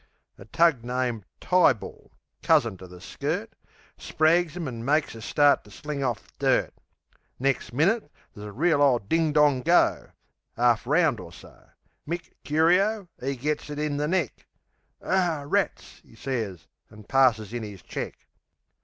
[0.39, 2.09] A tug named Tyball
[2.41, 3.53] (cousin to the skirt)
[3.99, 6.73] Sprags 'em an' makes a start to sling off dirt.
[7.37, 10.09] Nex' minnit there's a reel ole ding dong go
[10.57, 11.69] 'Arf round or so.
[12.07, 14.47] Mick Curio, 'e gets it in the neck,
[15.03, 18.25] "Ar rats!" 'e sez, an' passes in 'is check.